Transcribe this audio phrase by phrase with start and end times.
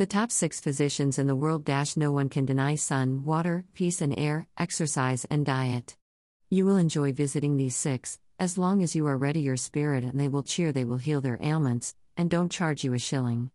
[0.00, 4.18] The top six physicians in the world no one can deny sun, water, peace and
[4.18, 5.94] air, exercise, and diet.
[6.48, 10.18] You will enjoy visiting these six, as long as you are ready your spirit and
[10.18, 13.50] they will cheer, they will heal their ailments, and don't charge you a shilling.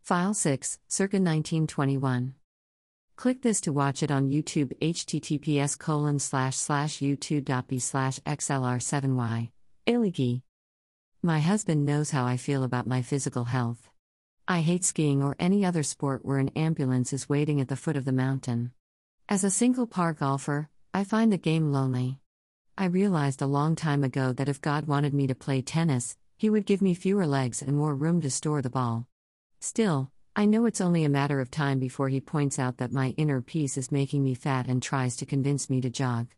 [0.00, 2.34] File 6, circa 1921.
[3.16, 9.50] Click this to watch it on YouTube https colon slash slash youtube.b slash xlr7y.
[9.88, 10.42] Aligi.
[11.24, 13.90] My husband knows how I feel about my physical health.
[14.50, 17.98] I hate skiing or any other sport where an ambulance is waiting at the foot
[17.98, 18.72] of the mountain.
[19.28, 22.20] As a single par golfer, I find the game lonely.
[22.78, 26.48] I realized a long time ago that if God wanted me to play tennis, He
[26.48, 29.06] would give me fewer legs and more room to store the ball.
[29.60, 33.10] Still, I know it's only a matter of time before He points out that my
[33.18, 36.28] inner peace is making me fat and tries to convince me to jog.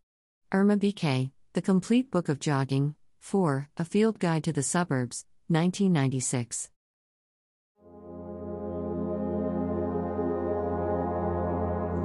[0.53, 6.71] Erma Bombeck, The Complete Book of Jogging, 4, A Field Guide to the Suburbs, 1996.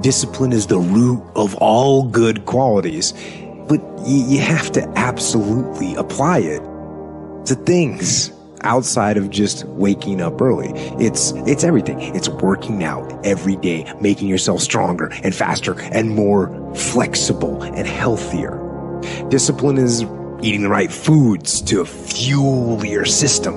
[0.00, 3.12] Discipline is the root of all good qualities,
[3.68, 6.60] but you have to absolutely apply it
[7.46, 8.30] to things
[8.62, 10.70] outside of just waking up early.
[11.02, 12.00] It's it's everything.
[12.00, 18.62] It's working out every day, making yourself stronger and faster and more flexible and healthier.
[19.28, 20.02] Discipline is
[20.42, 23.54] eating the right foods to fuel your system.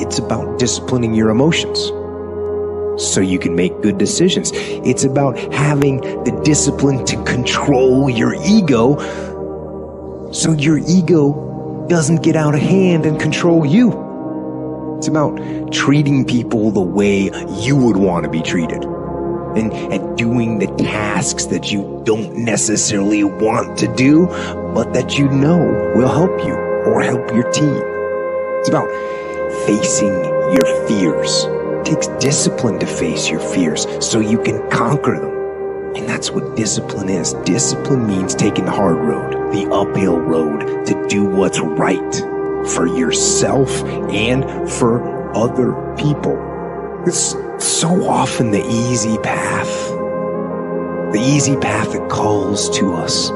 [0.00, 1.92] It's about disciplining your emotions
[2.96, 4.50] so you can make good decisions.
[4.54, 8.96] It's about having the discipline to control your ego
[10.32, 13.90] so your ego doesn't get out of hand and control you.
[14.96, 15.36] It's about
[15.72, 21.46] treating people the way you would want to be treated and, and doing the tasks
[21.46, 24.26] that you don't necessarily want to do,
[24.74, 27.82] but that you know will help you or help your team.
[28.60, 28.88] It's about
[29.66, 30.14] facing
[30.54, 31.44] your fears
[31.84, 35.96] takes discipline to face your fears so you can conquer them.
[35.96, 37.34] And that's what discipline is.
[37.44, 42.14] Discipline means taking the hard road, the uphill road to do what's right
[42.70, 46.38] for yourself and for other people.
[47.06, 49.90] It's so often the easy path.
[51.12, 53.28] The easy path that calls to us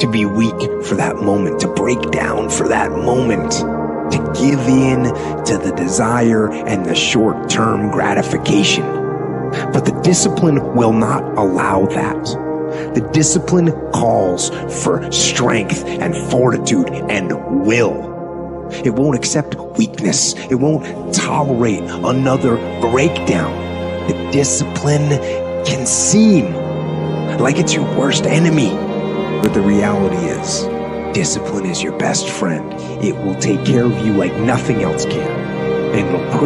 [0.00, 3.54] to be weak for that moment, to break down for that moment
[4.38, 5.04] give in
[5.44, 8.84] to the desire and the short term gratification.
[9.72, 12.24] But the discipline will not allow that.
[12.94, 14.50] The discipline calls
[14.82, 18.14] for strength and fortitude and will.
[18.70, 20.34] It won't accept weakness.
[20.50, 23.54] It won't tolerate another breakdown.
[24.08, 25.08] The discipline
[25.64, 26.52] can seem
[27.38, 28.70] like it's your worst enemy.
[29.42, 30.64] But the reality is,
[31.16, 32.70] Discipline is your best friend.
[33.02, 35.16] It will take care of you like nothing else can.
[35.16, 36.30] And it'll